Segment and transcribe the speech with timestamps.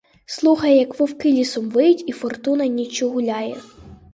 [0.25, 3.57] Слухає, як вовки лісом виють і фортуна ніччю гуляє.